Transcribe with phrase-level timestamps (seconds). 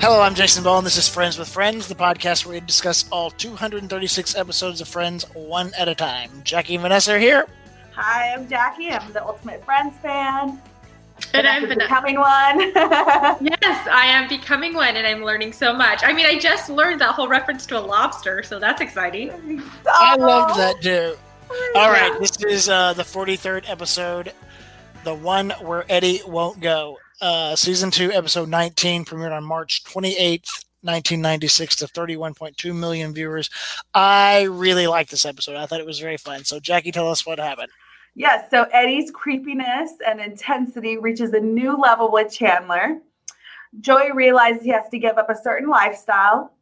[0.00, 3.06] Hello, I'm Jason Ball, and this is Friends with Friends, the podcast where we discuss
[3.10, 6.30] all 236 episodes of Friends one at a time.
[6.44, 7.48] Jackie and Vanessa are here.
[7.96, 8.92] Hi, I'm Jackie.
[8.92, 10.62] I'm the Ultimate Friends fan.
[11.34, 11.80] And I'm Vanessa.
[11.80, 12.60] becoming one.
[13.40, 16.02] yes, I am becoming one, and I'm learning so much.
[16.04, 19.60] I mean, I just learned that whole reference to a lobster, so that's exciting.
[19.92, 21.16] I loved that too.
[21.74, 24.32] All right, this is uh, the 43rd episode,
[25.02, 26.98] the one where Eddie won't go.
[27.20, 33.50] Uh, season two, episode 19, premiered on March 28th, 1996 to 31.2 million viewers.
[33.92, 35.56] I really liked this episode.
[35.56, 36.44] I thought it was very fun.
[36.44, 37.70] So, Jackie, tell us what happened.
[38.14, 42.98] Yes, so Eddie's creepiness and intensity reaches a new level with Chandler.
[43.80, 46.52] Joey realizes he has to give up a certain lifestyle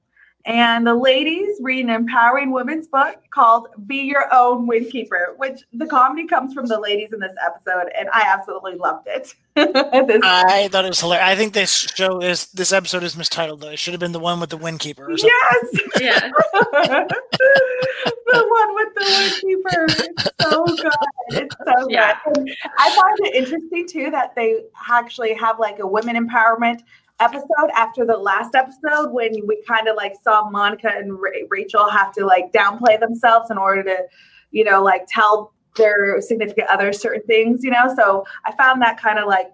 [0.46, 5.86] and the ladies read an empowering women's book called Be Your Own Windkeeper, which the
[5.86, 9.34] comedy comes from the ladies in this episode, and I absolutely loved it.
[9.56, 11.28] I thought it was hilarious.
[11.28, 13.70] I think this show is this episode is mistitled though.
[13.70, 15.10] It should have been the one with the windkeeper.
[15.10, 15.66] Yes,
[16.00, 19.86] yeah, the one with the windkeeper.
[19.88, 21.42] It's so good.
[21.42, 22.18] It's so yeah.
[22.24, 22.36] good.
[22.36, 26.82] And I find it interesting too that they actually have like a women empowerment
[27.20, 32.12] episode after the last episode when we kind of like saw Monica and Rachel have
[32.12, 34.04] to like downplay themselves in order to,
[34.50, 37.94] you know, like tell their significant other certain things, you know.
[37.96, 39.48] So I found that kind of like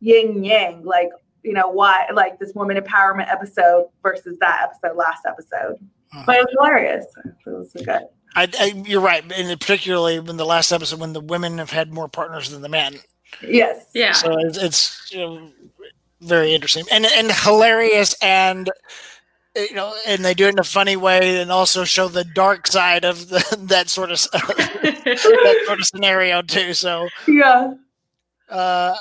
[0.00, 1.10] yin yang, like
[1.42, 5.76] you know why like this woman empowerment episode versus that episode last episode.
[6.12, 6.22] Uh-huh.
[6.26, 7.06] But it was hilarious.
[7.24, 8.02] It was good.
[8.34, 11.92] I, I, you're right, and particularly in the last episode when the women have had
[11.92, 12.98] more partners than the men.
[13.42, 13.90] Yes.
[13.94, 14.12] Yeah.
[14.12, 15.50] So it's, it's you know,
[16.20, 18.70] very interesting and and hilarious and
[19.54, 22.66] you know and they do it in a funny way and also show the dark
[22.66, 27.74] side of the, that sort of that sort of scenario too so yeah
[28.48, 28.94] uh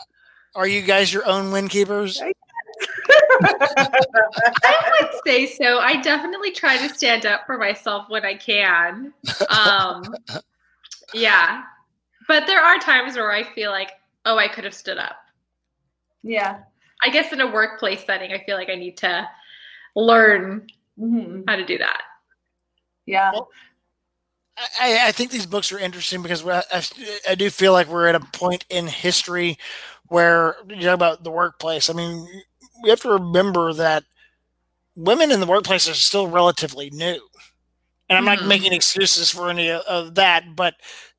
[0.55, 2.21] are you guys your own wind keepers
[3.41, 5.79] I would say so.
[5.79, 9.13] I definitely try to stand up for myself when I can.
[9.49, 10.15] Um,
[11.13, 11.63] yeah,
[12.27, 13.91] but there are times where I feel like,
[14.25, 15.17] oh, I could have stood up.
[16.23, 16.59] Yeah,
[17.03, 19.27] I guess in a workplace setting, I feel like I need to
[19.95, 20.67] learn
[20.99, 21.41] mm-hmm.
[21.47, 22.01] how to do that.
[23.05, 23.31] Yeah.
[23.33, 23.49] Well,
[24.79, 26.63] I, I, think these books are interesting because I,
[27.29, 29.57] I, do feel like we're at a point in history
[30.07, 31.89] where you talk about the workplace.
[31.89, 32.27] I mean,
[32.81, 34.03] we have to remember that
[34.95, 37.21] women in the workplace are still relatively new,
[38.09, 38.41] and I'm mm-hmm.
[38.41, 40.55] not making excuses for any of that.
[40.55, 40.73] But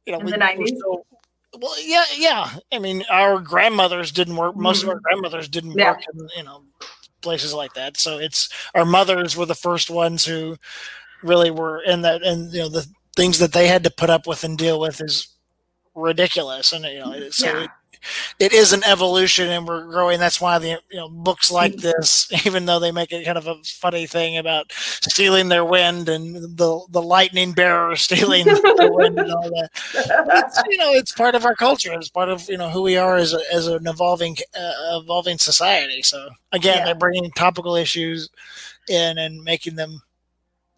[0.05, 0.67] you know, in we, the 90s.
[0.67, 1.07] Still,
[1.57, 2.51] well, yeah, yeah.
[2.73, 4.57] I mean, our grandmothers didn't work.
[4.57, 4.89] Most mm-hmm.
[4.89, 5.03] of our mm-hmm.
[5.05, 5.93] grandmothers didn't yeah.
[5.93, 6.65] work in, you know,
[7.23, 7.97] places like that.
[7.97, 10.57] So it's our mothers were the first ones who
[11.23, 12.87] really were in that, and you know, the
[13.17, 15.29] things that they had to put up with and deal with is
[15.95, 16.73] ridiculous.
[16.73, 17.65] And you know, so yeah.
[17.65, 17.71] it,
[18.39, 20.19] it is an evolution and we're growing.
[20.19, 21.83] That's why the you know books like mm-hmm.
[21.83, 26.09] this, even though they make it kind of a funny thing about stealing their wind
[26.09, 29.71] and the the lightning bearer stealing the wind and all that.
[29.95, 31.93] It's, you know, it's part of our culture.
[31.93, 35.39] It's part of you know who we are as a, as an evolving uh, evolving
[35.39, 36.03] society.
[36.03, 36.85] So again, yeah.
[36.87, 38.29] they're bringing topical issues
[38.89, 40.03] in and making them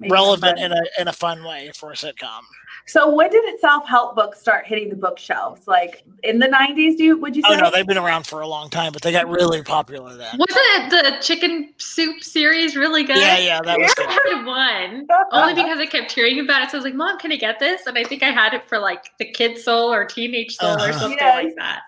[0.08, 2.40] relevant in a in a fun way for a sitcom.
[2.86, 5.66] So when did self help books start hitting the bookshelves?
[5.66, 6.96] Like in the nineties?
[6.96, 7.48] Do you would you say?
[7.50, 10.38] Oh no, they've been around for a long time, but they got really popular then.
[10.38, 13.18] Wasn't the chicken soup series really good?
[13.18, 13.94] Yeah, yeah, that was.
[13.98, 16.70] I had one only because I kept hearing about it.
[16.70, 18.68] So I was like, "Mom, can I get this?" And I think I had it
[18.68, 20.88] for like the kid soul or teenage soul uh-huh.
[20.88, 21.44] or something yes.
[21.44, 21.82] like that.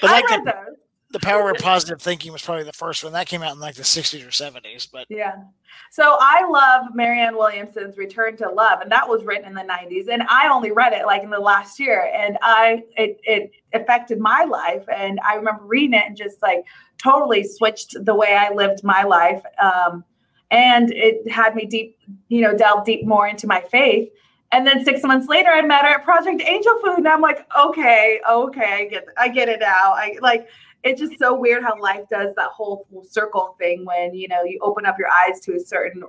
[0.00, 0.76] But I like the,
[1.12, 3.12] the power of positive thinking was probably the first one.
[3.12, 5.36] That came out in like the 60s or 70s but yeah.
[5.90, 10.08] So i love marianne williamson's return to love and that was written in the 90s
[10.08, 14.18] and i only read it like in the last year and i it, it affected
[14.18, 16.64] my life and i remember reading it and just like
[16.98, 20.04] totally switched the way i lived my life um,
[20.50, 24.08] and it had me deep you know delve deep more into my faith
[24.52, 27.46] and then six months later, I met her at Project Angel Food, and I'm like,
[27.58, 29.94] okay, okay, I get, I get it now.
[29.94, 30.46] I like,
[30.84, 34.42] it's just so weird how life does that whole full circle thing when you know
[34.42, 36.02] you open up your eyes to a certain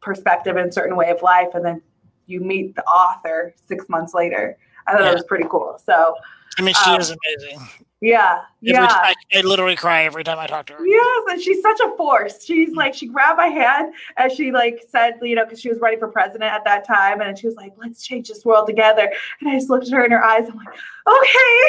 [0.00, 1.82] perspective and certain way of life and then
[2.26, 4.56] you meet the author six months later
[4.86, 5.06] i thought yeah.
[5.06, 6.14] that was pretty cool so
[6.58, 7.68] i mean she um, is amazing
[8.00, 8.86] yeah, yeah.
[8.88, 10.86] I, I, literally cry every time I talk to her.
[10.86, 12.42] Yes, and she's such a force.
[12.42, 15.78] She's like, she grabbed my hand as she like said, you know, because she was
[15.80, 19.12] running for president at that time, and she was like, "Let's change this world together."
[19.40, 20.48] And I just looked at her in her eyes.
[20.48, 20.68] I'm like,
[21.06, 21.60] "Okay."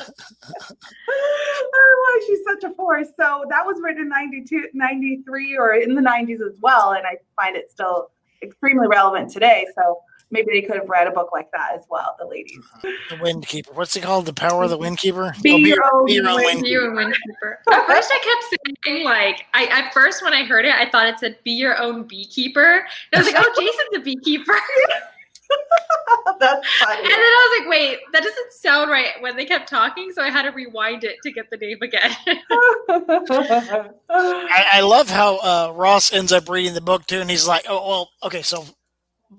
[1.10, 3.08] oh, she's such a force.
[3.16, 7.16] So that was written in 92, 93 or in the 90s as well, and I
[7.38, 8.12] find it still
[8.42, 9.66] extremely relevant today.
[9.74, 10.00] So
[10.30, 12.60] maybe they could have read a book like that as well, the ladies.
[12.82, 13.72] The Wind Keeper.
[13.72, 14.26] What's it called?
[14.26, 15.34] The Power of the Wind Keeper?
[15.42, 17.58] Be Oh, your own be your own wind Wind Be your own keeper.
[17.70, 21.06] At first, I kept saying like, I at first when I heard it, I thought
[21.06, 24.54] it said "be your own beekeeper." And I was like, "Oh, Jason's a beekeeper."
[26.38, 26.98] That's funny.
[26.98, 30.22] And then I was like, "Wait, that doesn't sound right." When they kept talking, so
[30.22, 32.16] I had to rewind it to get the name again.
[34.08, 37.66] I, I love how uh, Ross ends up reading the book too, and he's like,
[37.68, 38.64] "Oh, well, okay." So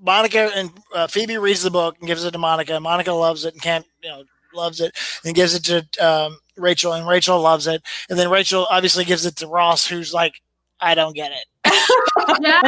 [0.00, 2.78] Monica and uh, Phoebe reads the book and gives it to Monica.
[2.80, 4.24] Monica loves it and can't, you know,
[4.54, 7.82] loves it and gives it to um, Rachel, and Rachel loves it.
[8.10, 10.34] And then Rachel obviously gives it to Ross, who's like,
[10.80, 11.44] "I don't get it."
[12.42, 12.60] yeah.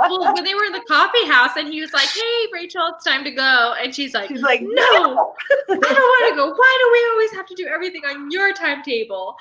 [0.00, 3.04] Well, when they were in the coffee house, and he was like, "Hey, Rachel, it's
[3.04, 6.48] time to go," and she's like, She's like, "No, I don't want to go.
[6.50, 9.36] Why do we always have to do everything on your timetable?"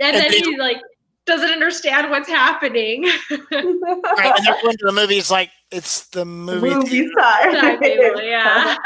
[0.00, 0.80] And And then they- he like
[1.26, 3.04] doesn't understand what's happening.
[3.30, 4.32] Right?
[4.36, 5.18] And they're going to the movie.
[5.18, 6.70] It's like it's the movie.
[6.74, 7.78] Movie time.
[8.22, 8.76] Yeah.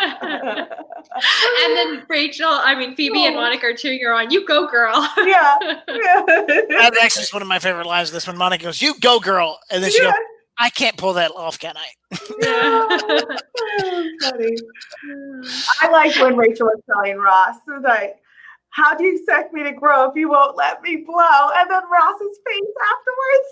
[1.65, 3.41] and then Rachel, I mean Phoebe and oh.
[3.41, 4.31] Monica are cheering her on.
[4.31, 5.09] You go, girl.
[5.19, 5.57] yeah.
[5.89, 8.09] That actually is one of my favorite lines.
[8.11, 10.11] of This one, Monica goes, "You go, girl," and then she Yeah.
[10.11, 10.15] goes,
[10.59, 11.87] "I can't pull that off, can I?"
[13.79, 14.57] Oh, funny.
[15.83, 18.17] I like when Rachel was telling Ross, it was like,
[18.77, 21.51] how do you expect me to grow if you won't let me blow?
[21.57, 23.49] And then Ross's face afterwards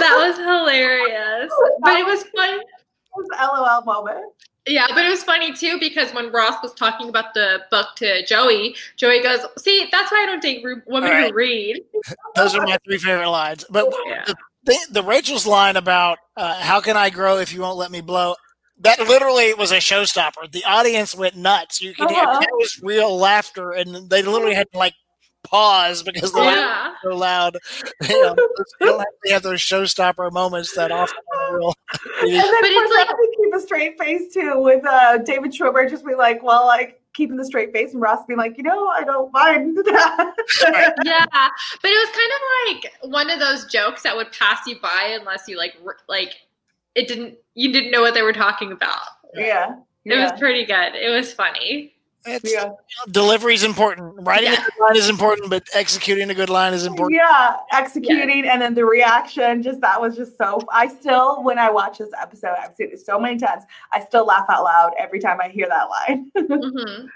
[0.00, 0.36] that was
[0.70, 1.52] hilarious.
[1.80, 2.60] But it was fun.
[2.60, 2.66] It
[3.16, 4.32] was an LOL moment.
[4.66, 8.24] Yeah, but it was funny too because when Ross was talking about the book to
[8.26, 11.30] Joey, Joey goes, "See, that's why I don't date re- women All right.
[11.30, 11.82] who read."
[12.36, 13.64] Those are my three favorite lines.
[13.70, 14.24] But Yeah.
[14.64, 18.02] the, the Rachel's line about uh, "How can I grow if you won't let me
[18.02, 18.36] blow?"
[18.80, 20.50] That literally was a showstopper.
[20.50, 21.80] The audience went nuts.
[21.80, 22.40] You could hear Uh-huh.
[22.40, 24.94] that was real laughter, and they literally had to like
[25.44, 26.88] pause because the laugh Yeah.
[26.88, 27.56] was so loud.
[28.08, 28.34] You know,
[28.80, 31.74] they don't actually have those showstopper moments that often are real.
[32.22, 35.88] And then But but it's like- keep a straight face too with uh, David Schwimmer
[35.88, 38.88] just be like, well, like keeping the straight face and Ross being like, you know,
[38.88, 40.34] I don't mind that.
[41.04, 41.26] yeah,
[41.82, 42.42] but it was kind of
[43.02, 46.34] like one of those jokes that would pass you by unless you like r- like
[46.94, 49.00] it didn't you didn't know what they were talking about.
[49.34, 49.74] yeah.
[50.04, 50.30] It Yeah.
[50.30, 50.94] was pretty good.
[50.96, 51.94] It was funny.
[52.24, 52.70] It's, yeah.
[53.10, 54.14] Delivery is important.
[54.26, 54.60] Writing Yeah.
[54.60, 57.20] a good line is important, but executing a good line is important.
[57.20, 60.60] Yeah, executing and then the reaction, just that was just so.
[60.72, 63.64] I still, when I watch this episode, I've seen it so many times.
[63.92, 66.30] I still laugh out loud every time I hear that line.
[66.38, 67.06] hmm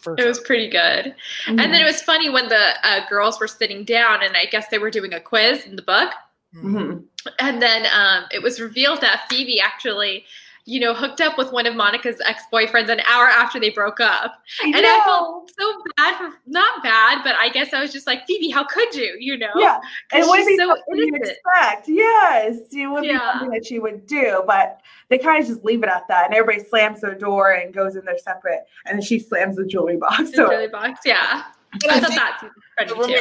[0.00, 1.14] For It was pretty good.
[1.46, 4.68] And then it was funny when the uh, girls were sitting down, and I guess
[4.68, 6.10] they were doing a quiz in the book.
[6.54, 7.04] Mhm.
[7.38, 10.24] And then um, it was revealed that Phoebe actually,
[10.68, 14.00] you know, hooked up with one of Monica's ex boyfriends an hour after they broke
[14.00, 14.34] up.
[14.64, 18.26] And I felt so bad for not bad, but I guess I was just like,
[18.26, 19.16] Phoebe, how could you?
[19.20, 19.50] You know?
[19.56, 19.78] yeah,
[20.12, 21.88] it 'Cause would she's so something you'd expect.
[21.88, 23.32] Yes, it would be Yeah.
[23.32, 26.34] something that she would do, but they kind of just leave it at that, and
[26.34, 29.96] everybody slams their door and goes in their separate, and then she slams the jewelry
[29.98, 30.18] box.
[30.30, 31.44] The So jewelry box, yeah.
[31.44, 32.52] I I thought think- that seemed
[32.98, 33.20] pretty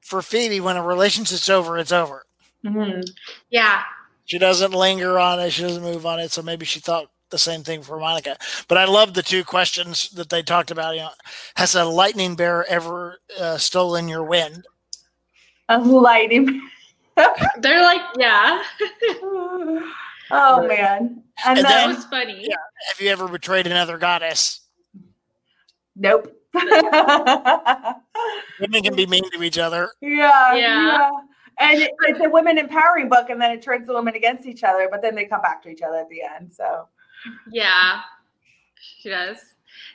[0.00, 2.24] for Phoebe, when a relationship's over, it's over.
[2.64, 3.02] Mhm.
[3.50, 3.82] Yeah.
[4.24, 5.50] She doesn't linger on it.
[5.50, 6.30] She doesn't move on it.
[6.30, 8.36] So maybe she thought the same thing for Monica.
[8.68, 10.94] But I love the two questions that they talked about.
[10.94, 11.10] You know,
[11.56, 14.66] has a lightning bear ever uh, stolen your wind?
[15.68, 16.60] a lightning.
[17.60, 18.62] They're like, yeah.
[19.22, 22.46] oh man, and, And That then was funny.
[22.48, 22.56] Yeah.
[22.88, 24.60] Have you ever betrayed another goddess?
[25.96, 26.32] nope.
[28.60, 29.90] Women can be mean to each other.
[30.00, 30.86] Yeah, Yeah.
[30.86, 31.10] yeah.
[31.62, 34.64] And it- it's a women empowering book, and then it turns the women against each
[34.64, 36.52] other, but then they come back to each other at the end.
[36.54, 36.88] So
[37.50, 38.00] Yeah,
[38.80, 39.38] she does.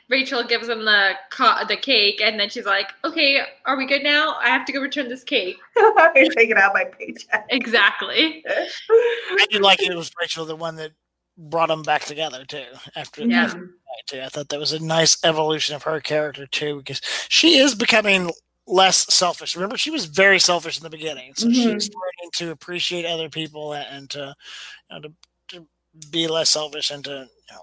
[0.08, 4.02] Rachel gives them the co- the cake, and then she's like, "Okay, are we good
[4.02, 4.36] now?
[4.40, 7.46] I have to go return this cake." I take it out my paycheck.
[7.50, 8.42] Exactly.
[8.48, 10.92] I do like it was Rachel, the one that
[11.36, 12.64] brought them back together too.
[12.96, 13.44] After, Yeah.
[13.44, 13.70] after
[14.06, 14.20] too.
[14.22, 18.32] I thought that was a nice evolution of her character too, because she is becoming
[18.68, 19.56] less selfish.
[19.56, 21.52] Remember, she was very selfish in the beginning, so Mhm.
[21.54, 24.36] she's learning to appreciate other people and, and to,
[24.90, 25.12] you know, to
[25.48, 25.66] to
[26.10, 27.62] be less selfish and to you know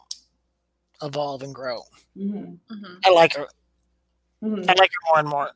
[1.03, 1.83] evolve and grow.
[2.17, 2.57] Mhm.
[2.71, 2.99] Mhm.
[3.05, 3.47] I like her.
[4.43, 4.63] Mhm.
[4.67, 5.51] I like her more and more.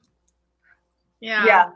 [1.19, 1.45] Yeah.
[1.45, 1.71] Yeah.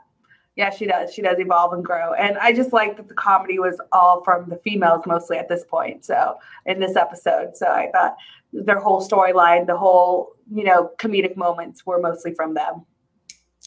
[0.55, 1.11] Yeah, she does.
[1.11, 2.13] She does evolve and grow.
[2.13, 5.63] And I just like that the comedy was all from the females mostly at this
[5.65, 6.05] point.
[6.05, 6.37] So
[6.67, 7.57] in this episode.
[7.57, 8.15] So I thought
[8.53, 12.85] their whole storyline, the whole, you know, comedic moments were mostly from them.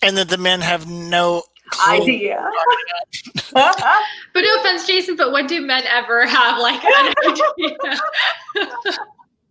[0.03, 2.03] And that the men have no clue.
[2.03, 2.51] Idea.
[3.53, 5.17] But no offense, Jason.
[5.17, 7.77] But when do men ever have like an idea?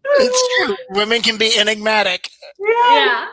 [0.03, 0.75] It's true.
[0.91, 2.29] Women can be enigmatic.
[2.59, 2.95] yeah.
[2.95, 3.27] yeah.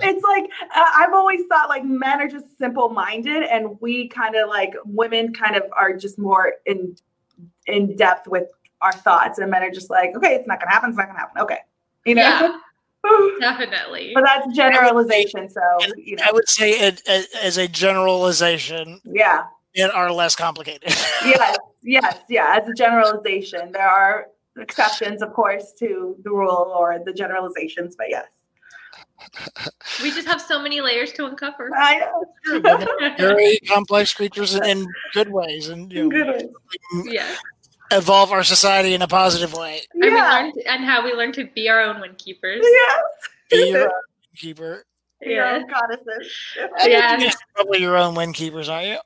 [0.00, 0.44] It's like
[0.74, 4.74] uh, I've always thought like men are just simple minded and we kind of like
[4.84, 6.96] women kind of are just more in
[7.66, 8.48] in depth with
[8.80, 10.90] our thoughts, and men are just like, okay, it's not gonna happen.
[10.90, 11.42] It's not gonna happen.
[11.42, 11.58] Okay,
[12.04, 12.22] you know.
[12.22, 12.58] Yeah.
[13.40, 14.12] Definitely.
[14.14, 15.48] But that's generalization.
[15.48, 15.60] So
[15.96, 16.24] you know.
[16.26, 17.02] I would say it,
[17.42, 19.44] as a generalization, yeah.
[19.74, 20.88] it are less complicated.
[21.24, 22.58] yes, yes, yeah.
[22.60, 24.26] As a generalization, there are
[24.58, 28.26] exceptions, of course, to the rule or the generalizations, but yes.
[30.02, 31.70] We just have so many layers to uncover.
[31.76, 33.14] I know.
[33.18, 37.04] Very complex creatures in, in good ways, and you know, Good ways.
[37.04, 37.34] Yeah.
[37.90, 39.80] Evolve our society in a positive way.
[39.94, 40.30] And, we Yeah.
[40.30, 42.60] learned, and how we learn to be our own wind keepers.
[42.62, 43.00] Yes.
[43.50, 43.90] Be your own
[44.36, 44.84] keeper.
[45.20, 45.58] Yeah.
[45.58, 45.62] Yeah.
[45.68, 46.32] Goddesses.
[46.84, 47.18] Yeah.
[47.18, 48.98] You're probably your own wind keepers, aren't you?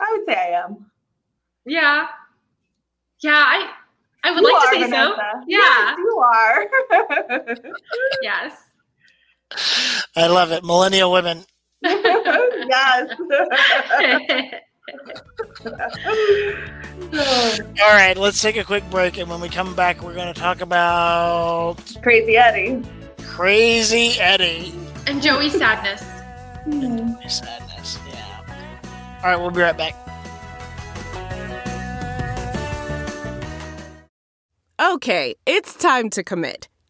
[0.00, 0.90] I would say I am.
[1.64, 2.08] Yeah.
[3.20, 3.70] Yeah, I
[4.22, 5.16] I would You like to say so.
[5.46, 5.46] Yeah.
[5.46, 6.66] Yes, you are.
[8.22, 8.52] Yes.
[10.16, 10.64] I love it.
[10.64, 11.44] Millennial women.
[11.82, 13.14] yes.
[14.84, 14.92] All
[17.92, 20.60] right, let's take a quick break, and when we come back, we're going to talk
[20.60, 22.82] about Crazy Eddie.
[23.22, 24.72] Crazy Eddie.
[25.06, 26.00] and Joey's sadness.
[27.32, 27.98] Sadness.
[28.08, 29.20] Yeah.
[29.22, 29.94] All right, we'll be right back.
[34.80, 36.68] Okay, it's time to commit.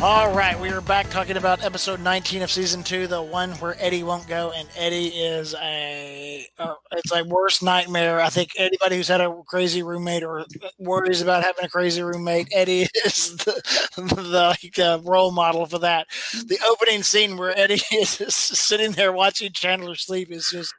[0.00, 3.74] All right, we are back talking about episode 19 of season two, the one where
[3.80, 8.20] Eddie won't go, and Eddie is a uh, it's a worst nightmare.
[8.20, 10.46] I think anybody who's had a crazy roommate or
[10.78, 13.60] worries about having a crazy roommate, Eddie is the
[13.96, 16.06] the like, uh, role model for that.
[16.46, 20.72] The opening scene where Eddie is sitting there watching Chandler sleep is just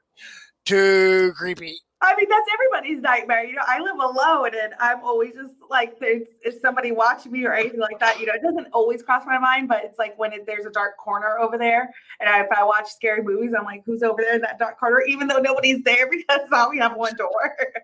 [0.66, 1.76] too creepy.
[2.02, 3.44] I mean, that's everybody's nightmare.
[3.44, 7.46] You know, I live alone and I'm always just like, there's is somebody watching me
[7.46, 8.20] or anything like that.
[8.22, 10.70] You know, it doesn't always cross my mind, but it's like when it, there's a
[10.70, 11.94] dark corner over there.
[12.22, 14.80] And I, if I watch scary movies, I'm like, who's over there in that dark
[14.80, 15.02] corner?
[15.10, 17.30] Even though nobody's there because all we have one door.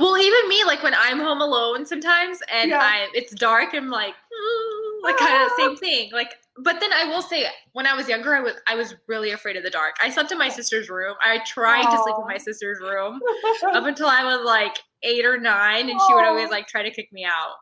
[0.00, 2.78] Well, even me, like when I'm home alone sometimes and Yeah.
[2.80, 6.10] I it's dark, I'm like, "Mm," like kind of the same thing.
[6.12, 9.30] Like, but then I will say, when I was younger, I was I was really
[9.32, 9.94] afraid of the dark.
[10.02, 11.14] I slept in my sister's room.
[11.24, 13.20] I tried to sleep in my sister's room
[13.74, 16.90] up until I was like eight or nine, and she would always like try to
[16.90, 17.54] kick me out.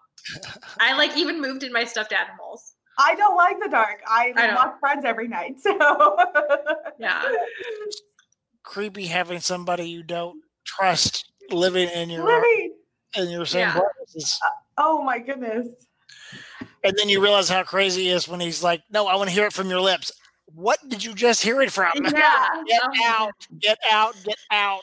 [0.80, 2.74] I like even moved in my stuffed animals.
[2.98, 4.00] I don't like the dark.
[4.06, 4.78] I, I don't.
[4.80, 5.56] Friends every night.
[5.62, 6.16] So
[6.98, 7.24] Yeah.
[8.62, 12.74] Creepy having somebody you don't trust living in your Living.
[13.16, 13.80] in your same Yeah.
[14.12, 14.40] place.
[14.44, 14.48] Uh,
[14.78, 15.68] oh my goodness.
[16.84, 19.34] And then you realize how crazy he is when he's like, "No, I want to
[19.34, 20.12] hear it from your lips."
[20.54, 21.92] What did you just hear it from?
[21.96, 22.48] Yeah.
[22.66, 23.32] Get Oh out!
[23.58, 24.14] Get out!
[24.24, 24.82] Get out!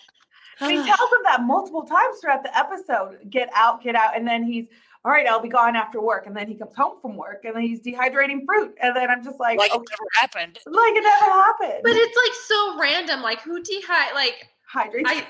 [0.60, 4.15] And he tells him that multiple times throughout the episode get out, get out.
[4.15, 4.67] And then he's,
[5.03, 6.27] all right, I'll be gone after work.
[6.27, 8.75] And then he comes home from work and then he's dehydrating fruit.
[8.81, 10.60] And then I'm just like, Like okay, it never happened.
[10.67, 11.81] like it never happened.
[11.84, 13.22] But it's like so random.
[13.24, 15.05] Like who dehy like Hydrate.
[15.08, 15.25] I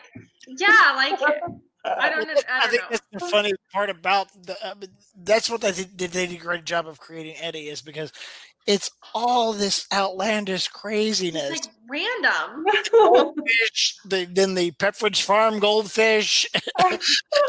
[0.47, 1.19] yeah like
[1.83, 2.33] I don't know.
[2.49, 2.87] I I don't think know.
[2.91, 4.55] that's the funny part about the.
[4.63, 4.75] Uh,
[5.23, 5.97] that's what they did.
[5.97, 8.11] They did a great job of creating Eddie is because
[8.67, 11.49] it's all this outlandish craziness.
[11.51, 12.65] It's like random.
[12.91, 16.47] goldfish, the, then the Pepperidge Farm goldfish,
[16.83, 16.99] and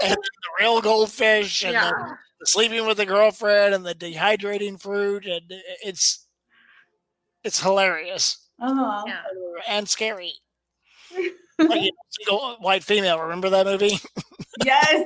[0.03, 0.17] the
[0.61, 1.85] real goldfish, and Yeah.
[1.91, 5.43] then the sleeping with the girlfriend, and the dehydrating fruit, and
[5.85, 6.27] it's
[7.45, 9.05] it's hilarious uh-huh.
[9.07, 9.23] Yeah.
[9.69, 10.35] and scary.
[11.69, 13.21] Like, you know, single white female.
[13.21, 13.99] Remember that movie?
[14.64, 15.04] Yes.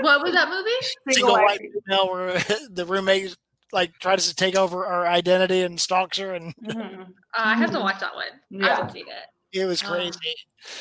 [0.00, 1.14] What was that movie?
[1.14, 2.38] Single white white female, where
[2.70, 3.36] the roommate
[3.72, 7.02] like tries to take over her identity and stalks her, and Mhm.
[7.02, 8.24] Uh, I have to watch that one.
[8.24, 8.76] I Yeah.
[8.76, 9.58] haven't seen it.
[9.60, 10.18] it was crazy.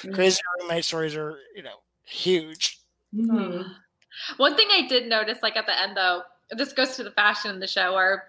[0.01, 0.13] Mhm.
[0.16, 2.80] Crazy roommate stories are you know huge.
[3.16, 3.70] Mhm.
[4.38, 7.51] One thing I did notice, like at the end though, this goes to the fashion
[7.51, 8.25] in the show where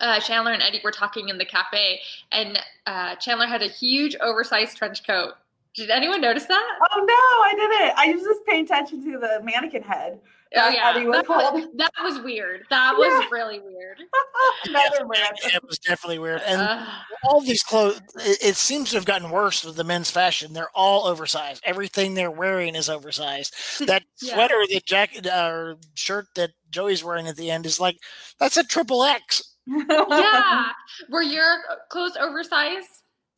[0.00, 2.00] uh, Chandler and Eddie were talking in the cafe,
[2.32, 5.34] and uh, Chandler had a huge oversized trench coat,
[5.74, 6.78] Did anyone notice that?
[6.90, 7.98] Oh no, I didn't.
[7.98, 10.20] I was just paying attention to the mannequin head.
[10.56, 12.62] Oh That yeah, was that was, that was weird.
[12.70, 13.98] That was really weird.
[14.66, 15.54] Another Yeah, rant.
[15.54, 16.42] it was definitely weird.
[16.44, 16.88] And Ugh.
[17.22, 20.52] all these clothes, it, it seems to have gotten worse with the men's fashion.
[20.52, 21.62] They're all oversized.
[21.64, 23.54] Everything they're wearing is oversized.
[23.86, 24.34] That Yeah.
[24.34, 27.96] sweater, the jacket, uh, or shirt that Joey's wearing at the end is like
[28.40, 29.49] that's a triple X.
[29.70, 30.66] yeah.
[31.08, 31.58] Were your
[31.88, 32.88] clothes oversized?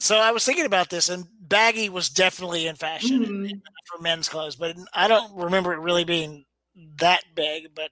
[0.01, 3.61] So I was thinking about this, and baggy was definitely in fashion Mhm.
[3.87, 6.45] for men's clothes, but I don't remember it really being
[6.99, 7.75] that big.
[7.75, 7.91] But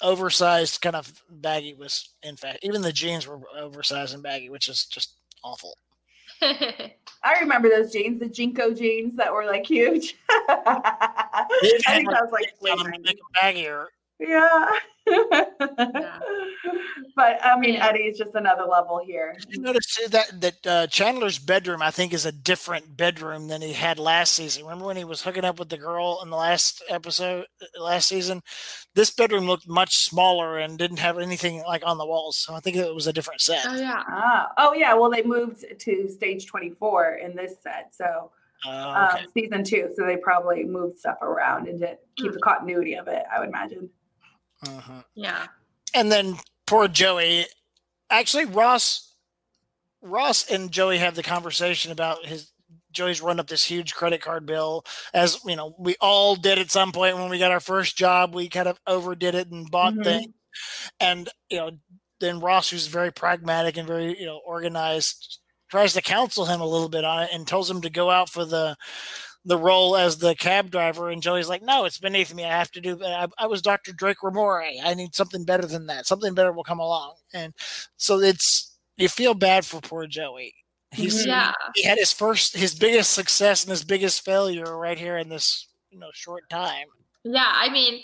[0.00, 2.58] oversized, kind of baggy was in fact.
[2.62, 5.76] Even the jeans were oversized and baggy, which is just awful.
[6.42, 10.16] I remember those jeans, the JNCO jeans that were like huge.
[10.28, 11.46] I
[11.86, 13.04] think that was like late 90s.
[13.04, 13.86] make 'em baggier.
[14.26, 14.66] Yeah.
[17.14, 17.88] But I mean, Yeah.
[17.88, 19.36] Eddie is just another level here.
[19.48, 23.60] You notice too that that uh, Chandler's bedroom, I think, is a different bedroom than
[23.60, 24.62] he had last season.
[24.64, 28.08] Remember when he was hooking up with the girl in the last episode, uh, last
[28.08, 28.42] season?
[28.94, 32.38] This bedroom looked much smaller and didn't have anything like on the walls.
[32.38, 33.66] So I think it was a different set.
[33.68, 34.02] oh yeah.
[34.08, 34.94] Ah, oh yeah.
[34.94, 38.30] Well, they moved to stage 24 in this set, so
[38.66, 39.24] Uh, okay.
[39.24, 39.90] um, season two.
[39.96, 43.24] So they probably moved stuff around and to keep the continuity of it.
[43.34, 43.90] I would imagine.
[44.64, 45.04] Mhm.
[45.14, 45.46] Yeah.
[45.94, 47.46] And then poor Joey.
[48.10, 49.14] Actually, Ross,
[50.02, 52.50] Ross and Joey have the conversation about his.
[52.92, 56.70] Joey's run up this huge credit card bill, as you know, we all did at
[56.70, 58.34] some point when we got our first job.
[58.34, 60.04] We kind of overdid it and bought Mhm.
[60.04, 60.34] things,
[61.00, 61.70] and you know,
[62.20, 65.38] then Ross, who's very pragmatic and very you know organized,
[65.70, 68.28] tries to counsel him a little bit on it and tells him to go out
[68.30, 68.76] for the
[69.44, 71.10] the role as the cab driver.
[71.10, 72.44] And Joey's like, "No, it's beneath me.
[72.44, 72.98] I have to do.
[73.04, 73.92] I, I was Dr.
[73.92, 74.78] Drake Ramoray.
[74.82, 76.06] I need something better than that.
[76.06, 77.52] Something better will come along." And
[77.96, 80.54] so it's you feel bad for poor Joey.
[80.92, 81.28] He's Mhm.
[81.28, 81.52] Yeah.
[81.74, 85.66] he had his first, his biggest success and his biggest failure right here in this
[85.90, 86.86] you know short time.
[87.24, 87.50] Yeah.
[87.52, 88.02] I mean,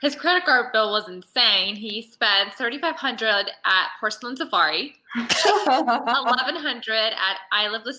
[0.00, 1.76] his credit card bill was insane.
[1.76, 7.94] He spent thirty five hundred at Porcelain Safari, eleven hundred at I Love the,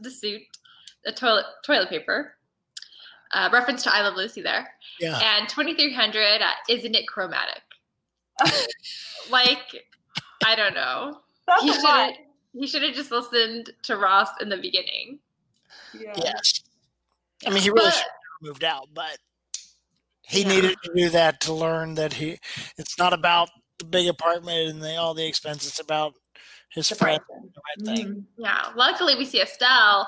[0.00, 0.42] the Suit,
[1.04, 2.34] the toilet toilet paper.
[3.34, 4.68] Uh, reference to I Love Lucy there,
[5.00, 7.62] Yeah, and twenty three hundred at Isn't It Chromatic?
[9.30, 9.58] like,
[10.44, 11.20] I don't know.
[11.46, 12.14] That's He should have.
[12.54, 15.18] He should have just listened to Ross in the beginning.
[15.98, 16.12] Yeah.
[16.16, 16.62] yes.
[17.46, 19.16] I mean, he really But- should have moved out, but
[20.22, 20.48] he Yeah.
[20.48, 22.38] needed to do that to learn that he.
[22.76, 25.66] It's not about the big apartment and the, all the expense.
[25.66, 26.12] It's about
[26.70, 27.20] his The friend.
[27.30, 28.06] The right thing.
[28.08, 28.24] Mhm.
[28.36, 28.72] Yeah.
[28.76, 30.06] Luckily, we see Estelle,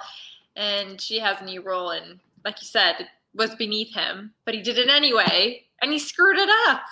[0.57, 4.55] and she has a new role, and like you said, it was beneath him, but
[4.55, 6.83] he did it anyway, and he screwed it up.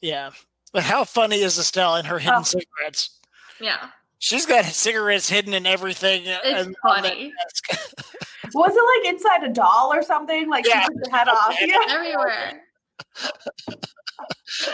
[0.00, 0.30] Yeah.
[0.72, 2.42] But how funny is Estelle and her hidden Oh.
[2.42, 3.18] cigarettes?
[3.60, 6.22] Yeah, She's got cigarettes hidden in everything.
[6.26, 7.32] it's and funny.
[8.54, 10.48] Was it like inside a doll or something?
[10.48, 10.82] Like Yeah.
[10.82, 11.54] she took the head off.
[11.60, 11.66] Yeah.
[11.88, 11.94] Yeah.
[11.94, 12.62] everywhere.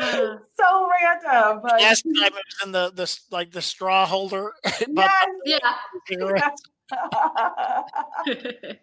[0.00, 1.60] Uh, So random.
[1.62, 4.52] But Last time it was in the, the like the straw holder.
[4.64, 5.26] yes.
[5.44, 5.58] yeah.
[8.24, 8.80] cigarettes.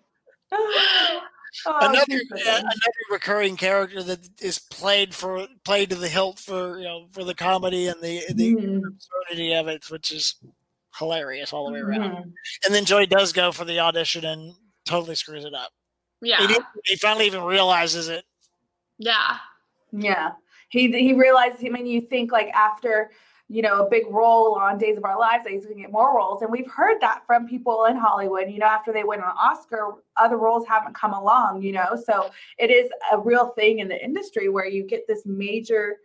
[1.67, 2.01] Oh, another
[2.33, 7.07] uh, another recurring character that is played for played to the hilt for you know
[7.11, 8.81] for the comedy and the the Mhm.
[8.87, 10.35] absurdity of it, which is
[10.97, 12.01] hilarious all the way around.
[12.25, 12.33] Mhm.
[12.65, 15.71] And then Joey does go for the audition and totally screws it up.
[16.21, 18.25] He, yeah, didn't- he finally even realizes it.
[18.97, 19.37] yeah,
[19.91, 20.31] Yeah.
[20.69, 23.11] He he realized I mean you think like after
[23.49, 26.15] you know a big role on Days of Our Lives that he's gonna get more
[26.15, 26.41] roles.
[26.41, 29.95] And we've heard that from people in Hollywood, you know, after they win an Oscar,
[30.17, 31.97] other roles haven't come along, you know.
[32.05, 35.97] So it is a real thing in the industry where you get this major,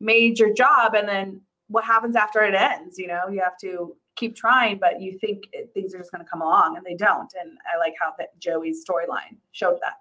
[0.00, 4.36] major job and then what happens after it ends, you know, you have to keep
[4.36, 7.32] trying, but you think things are just gonna come along and they don't.
[7.40, 9.96] And I like how that Joey's storyline showed that.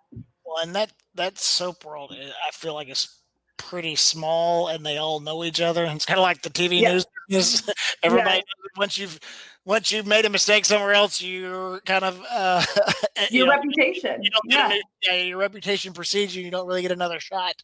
[0.45, 3.19] Well, and that that soap world, eh, I feel like it's
[3.57, 5.83] pretty small, and they all know each other.
[5.85, 6.99] And it's kind of like the TV Yeah.
[7.29, 7.63] news.
[8.03, 8.43] Everybody,
[8.77, 9.19] once you've
[9.65, 12.63] once you've made a mistake somewhere else, you're kind of uh,
[13.31, 14.23] you Your know, reputation.
[14.23, 14.75] you don't get Yeah.
[14.75, 14.81] a,
[15.17, 16.43] yeah, your reputation precedes you.
[16.43, 17.55] You don't really get another shot.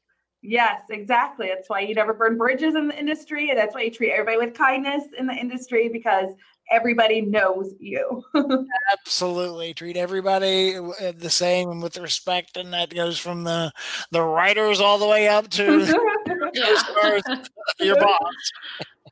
[0.41, 1.49] Yes, exactly.
[1.53, 3.51] That's why you never burn bridges in the industry.
[3.51, 6.29] And that's why you treat everybody with kindness in the industry because
[6.71, 8.23] everybody knows you.
[8.93, 13.71] Absolutely, treat everybody uh, the same and with respect, and that goes from the
[14.11, 15.85] the writers all the way up to
[17.79, 18.51] your boss.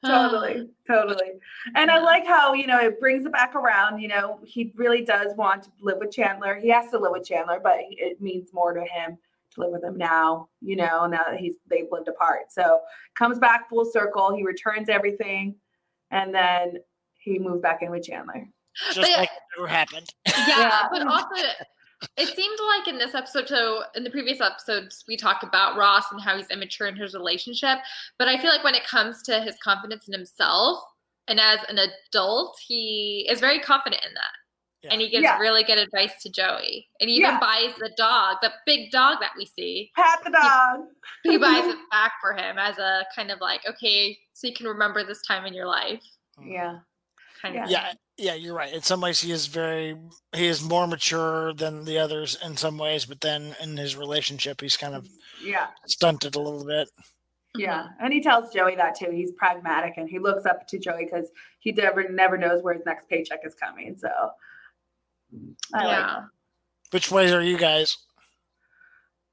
[0.04, 1.32] totally, totally.
[1.76, 4.00] And I like how, you know, it brings it back around.
[4.00, 6.56] You know, he really does want to live with Chandler.
[6.56, 9.17] He has to live with Chandler, but it means more to him
[9.56, 12.52] to live with him now, you know, now that he's they've lived apart.
[12.52, 12.80] So
[13.15, 14.36] comes back full circle.
[14.36, 15.56] He returns everything
[16.12, 16.78] and then
[17.19, 18.47] he moved back in with Chandler.
[18.93, 20.13] Just But- uh, like it never happened.
[20.27, 20.88] yeah, Yeah.
[20.91, 21.36] but also
[22.15, 26.05] it seemed like in this episode, so in the previous episodes, we talked about Ross
[26.12, 27.79] and how he's immature in his relationship.
[28.17, 30.82] But I feel like when it comes to his confidence in himself
[31.27, 34.32] and as an adult, he is very confident in that.
[34.84, 34.93] Yeah.
[34.93, 35.38] And he gives yeah.
[35.39, 36.88] really good advice to Joey.
[37.01, 37.39] And he even yeah.
[37.39, 39.91] buys the dog, the big dog that we see.
[39.93, 40.86] Pat the dog.
[41.23, 44.53] He, he buys it back for him as a kind of like, okay, so you
[44.53, 46.01] can remember this time in your life.
[46.39, 46.53] Mm.
[46.53, 46.77] Yeah.
[47.41, 47.93] Kind of yeah.
[48.17, 48.73] Yeah, you're right.
[48.73, 49.95] In some ways, he is very
[50.36, 54.60] he is more mature than the others in some ways, but then in his relationship,
[54.60, 55.08] he's kind of
[55.41, 56.89] yeah stunted a little bit.
[57.56, 59.10] Yeah, and he tells Joey that too.
[59.12, 62.86] He's pragmatic and he looks up to Joey because he never never knows where his
[62.86, 63.95] next paycheck is coming.
[63.97, 64.10] So,
[65.73, 66.15] I yeah.
[66.15, 66.23] Like
[66.91, 67.97] Which ways are you guys?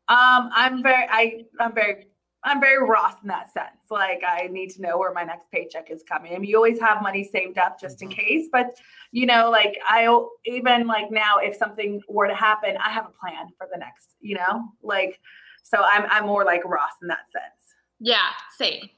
[0.08, 2.06] Um, I'm very I I'm very
[2.46, 3.90] I'm very Ross in that sense.
[3.90, 6.32] Like I need to know where my next paycheck is coming.
[6.32, 8.20] I mean, you always have money saved up just in mm-hmm.
[8.20, 8.78] case, but
[9.10, 10.06] you know, like I
[10.44, 14.14] even like now, if something were to happen, I have a plan for the next.
[14.20, 15.20] You know, like
[15.64, 17.74] so I'm I'm more like Ross in that sense.
[17.98, 18.88] Yeah, same,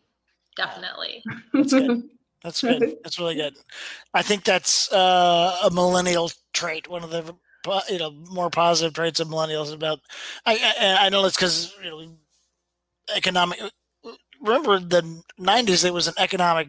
[0.57, 1.25] definitely.
[1.55, 2.03] That's good.
[2.45, 2.99] That's good.
[3.03, 3.57] That's really good.
[4.15, 6.89] I think that's uh, a millennial trait.
[6.89, 7.35] One of the
[7.91, 10.01] you know more positive traits of millennials about.
[10.47, 12.09] I I, I know it's because you know
[13.14, 13.61] economic.
[14.40, 15.85] Remember the '90s?
[15.85, 16.68] It was an economic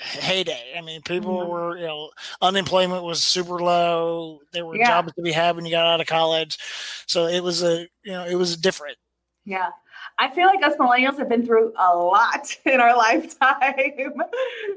[0.00, 0.74] heyday.
[0.76, 1.50] I mean, people mm-hmm.
[1.50, 2.10] were, you know,
[2.42, 4.40] unemployment was super low.
[4.52, 4.88] There were yeah.
[4.88, 6.58] jobs to be had when you got out of college.
[7.06, 8.98] So it was a, you know, it was different.
[9.44, 9.70] Yeah.
[10.18, 13.74] I feel like us millennials have been through a lot in our lifetime.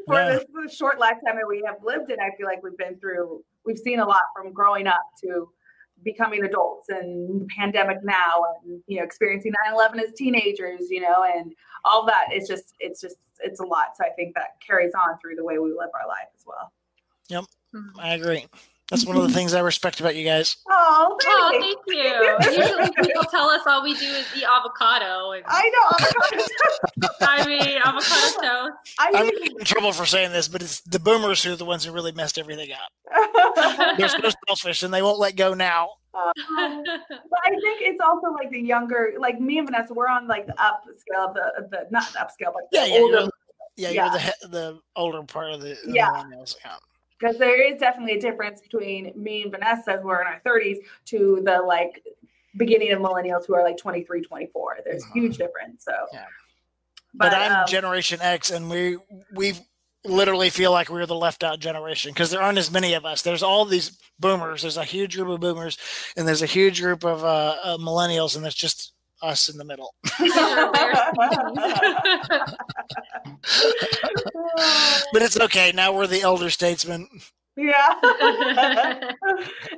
[0.06, 0.40] For yeah.
[0.64, 3.78] this short lifetime that we have lived in, I feel like we've been through, we've
[3.78, 5.50] seen a lot from growing up to
[6.04, 11.54] becoming adults and pandemic now and you know experiencing 9-11 as teenagers you know and
[11.86, 13.98] all that it's just it's just it's a lot.
[13.98, 16.72] So i think that carries on through the way we live our life as well.
[17.30, 17.44] Yep.
[17.76, 18.00] Mm-hmm.
[18.00, 18.46] i agree
[18.90, 20.58] that's one of the things I respect about you guys.
[20.92, 22.62] Oh, oh thank you.
[22.62, 25.32] Usually people tell us all we do is eat avocado.
[25.32, 27.16] And, I know avocado.
[27.22, 28.96] I mean avocado toast.
[28.98, 31.86] I am in trouble for saying this, but it's the boomers who are the ones
[31.86, 33.96] who really messed everything up.
[33.98, 35.90] They're so selfish, and they won't let go now.
[36.14, 40.28] Um, but I think it's also like the younger, like me and Vanessa, we're on
[40.28, 43.20] like the upscale of the, the not the upscale, but yeah, yeah, older.
[43.20, 43.30] You're,
[43.78, 46.10] yeah, yeah, you're the the older part of the, the yeah.
[46.10, 46.56] millennials.
[46.66, 46.76] Yeah
[47.20, 50.78] because there is definitely a difference between me and Vanessa, who are in our 30s,
[51.06, 52.04] to the like
[52.58, 54.78] beginning of millennials who are like 23, 24.
[54.86, 55.84] There's a huge difference.
[55.84, 56.26] So, yeah.
[57.14, 58.98] but, but, I'm um, Generation X, and we
[59.34, 59.54] we
[60.06, 63.22] literally feel like we're the left out generation because there aren't as many of us.
[63.22, 64.62] There's all these boomers.
[64.62, 65.78] There's a huge group of boomers,
[66.16, 69.66] and there's a huge group of uh, uh, millennials, and there's just us in the
[69.66, 69.94] middle.
[75.14, 75.72] but it's okay.
[75.74, 77.08] Now we're the elder statesmen.
[77.60, 77.94] Yeah.
[78.04, 78.14] and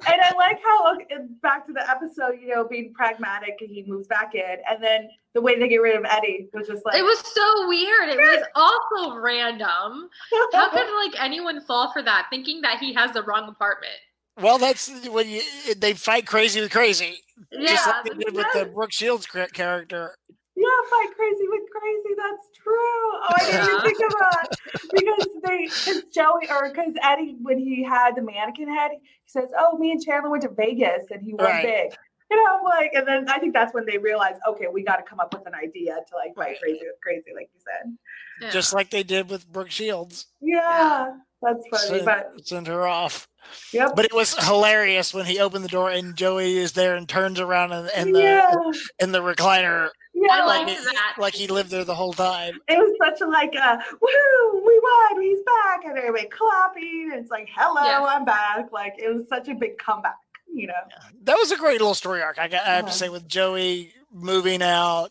[0.03, 0.97] I like how
[1.41, 5.41] back to the episode, you know, being pragmatic, he moves back in, and then the
[5.41, 8.09] way they get rid of Eddie was just like it was so weird.
[8.09, 10.09] It was also random.
[10.53, 13.93] How could like anyone fall for that, thinking that he has the wrong apartment?
[14.39, 15.41] Well, that's when you
[15.75, 17.17] they fight crazy with crazy,
[17.51, 20.15] yeah, just like they did with the Brooke Shields character.
[20.55, 22.15] Yeah, fight crazy with crazy.
[22.17, 22.73] That's true.
[22.75, 27.37] Oh, I didn't even think of that uh, because they, because Joey or because Eddie,
[27.41, 31.05] when he had the mannequin head, he says, "Oh, me and Chandler went to Vegas
[31.09, 31.63] and he won right.
[31.63, 31.97] big."
[32.29, 34.97] You know, I'm like, and then I think that's when they realized, okay, we got
[34.97, 37.97] to come up with an idea to like fight crazy with crazy, like you said.
[38.41, 38.51] Yeah.
[38.51, 40.27] Just like they did with Brooke Shields.
[40.39, 41.11] Yeah,
[41.41, 41.99] that's funny.
[41.99, 43.27] Send, but send her off.
[43.73, 43.93] Yep.
[43.95, 47.39] But it was hilarious when he opened the door and Joey is there and turns
[47.39, 48.55] around and, and the yeah.
[48.99, 49.89] in the recliner.
[50.13, 50.79] Yeah, like, it,
[51.17, 52.59] like he lived there the whole time.
[52.67, 57.09] It was such a like uh, a woo, we won, he's back, and everybody clapping.
[57.13, 58.05] And it's like, hello, yes.
[58.07, 58.71] I'm back.
[58.71, 60.17] Like it was such a big comeback,
[60.53, 60.73] you know.
[60.89, 61.09] Yeah.
[61.23, 62.39] That was a great little story arc.
[62.39, 62.95] I, got, I have to uh-huh.
[62.95, 65.09] say, with Joey moving out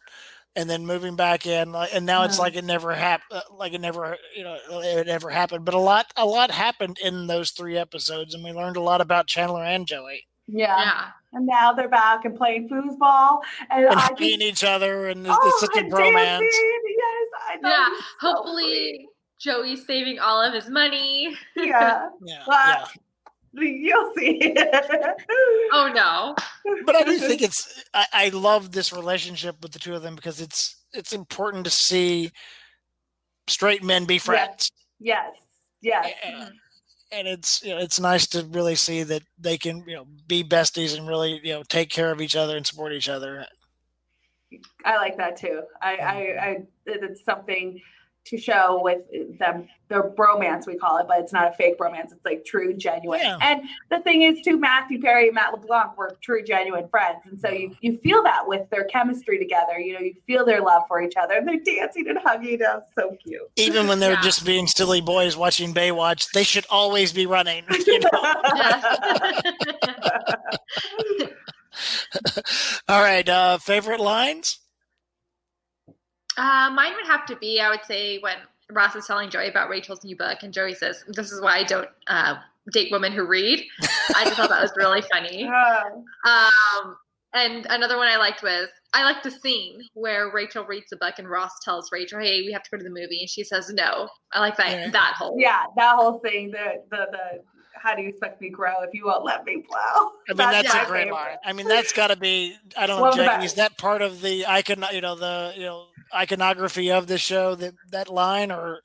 [0.56, 2.42] and then moving back in uh, and now it's mm-hmm.
[2.42, 5.74] like it never happened uh, like it never you know uh, it never happened but
[5.74, 9.26] a lot a lot happened in those three episodes and we learned a lot about
[9.26, 11.04] chandler and joey yeah, yeah.
[11.32, 15.48] and now they're back and playing foosball and, and hugging each other and it's, oh,
[15.48, 17.68] it's such a bromance yes I know.
[17.68, 17.88] yeah
[18.20, 19.06] hopefully
[19.40, 22.84] joey's saving all of his money yeah yeah, yeah.
[23.52, 24.56] You'll see.
[25.72, 26.34] oh no!
[26.86, 27.82] But I do think it's.
[27.92, 31.70] I, I love this relationship with the two of them because it's it's important to
[31.70, 32.30] see
[33.48, 34.70] straight men be friends.
[35.00, 35.34] Yes.
[35.80, 36.06] Yes.
[36.06, 36.14] yes.
[36.24, 36.52] And,
[37.12, 40.44] and it's you know it's nice to really see that they can you know be
[40.44, 43.46] besties and really you know take care of each other and support each other.
[44.84, 45.62] I like that too.
[45.82, 47.80] I I, I it's something
[48.30, 49.02] to show with
[49.38, 52.72] them their bromance we call it but it's not a fake bromance it's like true
[52.72, 53.36] genuine Yeah.
[53.42, 57.40] and the thing is too matthew perry and matt leblanc were true genuine friends and
[57.40, 60.84] so you, you feel that with their chemistry together you know you feel their love
[60.86, 64.22] for each other and they're dancing and hugging oh so cute Even when they're Yeah.
[64.22, 67.64] just being silly boys watching Baywatch, they should always be running.
[67.86, 68.10] You know?
[72.88, 73.28] All right.
[73.28, 74.59] Uh, favorite lines?
[76.36, 78.36] Uh, mine would have to be, I would say, when
[78.70, 81.64] Ross is telling Joey about Rachel's new book, and Joey says, "This is why I
[81.64, 82.36] don't uh,
[82.72, 83.64] date women who read."
[84.14, 85.44] I just thought that was really funny.
[86.24, 86.96] Um,
[87.32, 91.14] and another one I liked was I liked the scene where Rachel reads the book
[91.18, 93.70] and Ross tells Rachel, "Hey, we have to go to the movie," and she says,
[93.70, 94.90] "No." I like that Yeah.
[94.90, 95.36] that whole.
[95.38, 97.42] yeah that whole thing the the the
[97.80, 100.36] how do you expect me to grow if you won't let me blow I mean,
[100.36, 101.14] that's, my a great favorite.
[101.14, 101.36] line.
[101.44, 102.54] I mean, that's got to be.
[102.76, 103.44] I don't know, One of the Jackie.
[103.46, 104.84] Is that part of the icon?
[104.92, 107.54] You know, the you know iconography of the show.
[107.54, 108.80] That that line, or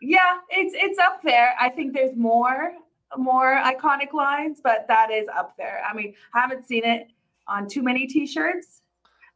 [0.00, 1.54] Yeah, it's it's up there.
[1.60, 2.72] I think there's more
[3.16, 5.82] more iconic lines, but that is up there.
[5.88, 7.08] I mean, I haven't seen it
[7.46, 8.82] on too many t-shirts,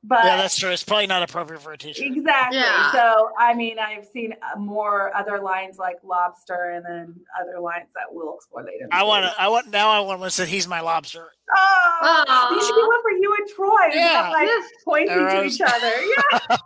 [0.05, 0.71] but yeah, that's true.
[0.71, 2.05] It's probably not appropriate for a t-shirt.
[2.07, 2.59] exactly.
[2.59, 2.91] Yeah.
[2.93, 7.87] So, I mean, I've seen uh, more other lines like lobster and then other lines
[7.95, 8.89] that we'll explore later.
[8.91, 9.41] I want to.
[9.41, 9.91] I want now.
[9.91, 11.29] I want to say he's my lobster.
[11.55, 12.55] Oh, Aw.
[12.55, 13.89] you should be one for you and Troy.
[13.91, 14.23] We Yeah.
[14.23, 14.71] have, like Yes.
[14.85, 15.93] pointing to each other.
[16.33, 16.57] Yeah.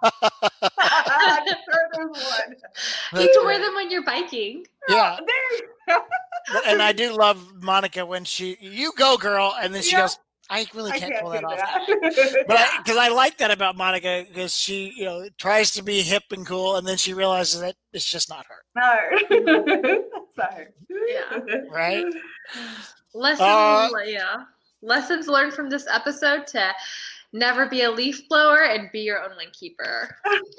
[1.09, 2.11] I'm sure there's
[3.13, 3.23] one.
[3.23, 4.65] You can wear them when you're biking.
[4.89, 5.99] Yeah, There you go.
[6.67, 10.03] and I do love Monica when she you go girl, and then she Yeah.
[10.03, 10.19] goes,
[10.51, 11.59] I really can't, can't pull do that off.
[11.59, 12.45] that.
[12.47, 16.25] But because I like that about Monica because she you know tries to be hip
[16.31, 20.03] and cool, and then she realizes that it's just not her, No.
[20.37, 20.67] Sorry.
[21.09, 21.39] Yeah.
[21.71, 22.05] right?
[23.15, 24.37] Lessons, Uh, yeah.
[24.83, 26.73] Lessons learned from this episode to
[27.33, 30.17] never be a leaf blower and be your own wind keeper.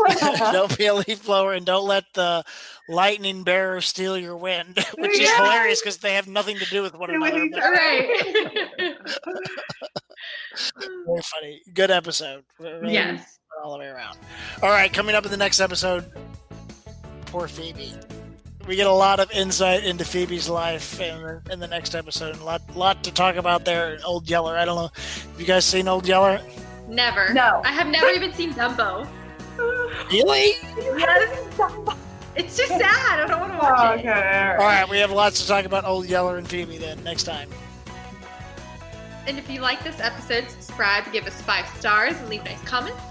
[0.51, 2.43] don't be a leaf blower and don't let the
[2.89, 5.37] lightning bearer steal your wind, which is Yeah.
[5.37, 7.43] hilarious because they have nothing to do with one another.
[7.43, 7.53] each.
[7.55, 8.96] Right.
[11.05, 11.61] Very funny.
[11.73, 12.43] Good episode.
[12.59, 13.39] Really yes.
[13.63, 14.17] all the way around.
[14.61, 16.05] All right, coming up in the next episode,
[17.27, 17.93] poor Phoebe.
[18.67, 22.33] We get a lot of insight into Phoebe's life in the, in the next episode,
[22.33, 23.97] and a lot, lot to talk about there.
[24.05, 24.57] Old Yeller.
[24.57, 24.89] I don't know.
[24.93, 26.41] Have you guys seen Old Yeller?
[26.89, 27.33] Never.
[27.33, 27.61] No.
[27.63, 29.07] I have never even seen Dumbo.
[30.11, 30.51] Really?
[30.77, 31.47] Yes.
[32.35, 33.19] It's just sad.
[33.19, 34.09] I don't want to Oh, watch okay.
[34.09, 34.59] it.
[34.59, 37.49] All right, we have lots to talk about Old Yeller and Phoebe then next time.
[39.27, 43.01] And if you like this episode, subscribe, give us five stars, and leave nice comments.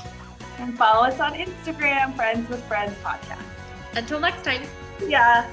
[0.59, 3.45] And follow us on Instagram, Friends with Friends Podcast.
[3.95, 4.63] Until next time.
[5.07, 5.51] Yeah.